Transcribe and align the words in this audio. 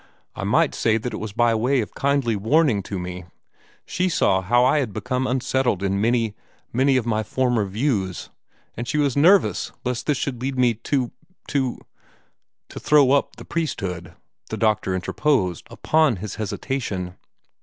I 0.35 0.43
might 0.43 0.73
say 0.73 0.97
that 0.97 1.13
it 1.13 1.19
was 1.19 1.31
by 1.31 1.53
way 1.53 1.79
of 1.79 1.93
kindly 1.93 2.35
warning 2.35 2.81
to 2.81 2.97
me. 2.97 3.25
She 3.85 4.09
saw 4.09 4.41
how 4.41 4.65
I 4.65 4.79
had 4.79 4.93
become 4.93 5.27
unsettled 5.27 5.83
in 5.83 6.01
many 6.01 6.33
many 6.73 6.97
of 6.97 7.05
my 7.05 7.21
former 7.21 7.65
views 7.65 8.31
and 8.75 8.87
she 8.87 8.97
was 8.97 9.15
nervous 9.15 9.71
lest 9.85 10.07
this 10.07 10.17
should 10.17 10.41
lead 10.41 10.57
me 10.57 10.73
to 10.73 11.11
to" 11.49 11.77
"To 12.69 12.79
throw 12.79 13.11
up 13.11 13.35
the 13.35 13.45
priesthood," 13.45 14.15
the 14.49 14.57
doctor 14.57 14.95
interposed 14.95 15.67
upon 15.69 16.15
his 16.15 16.33
hesitation. 16.41 17.15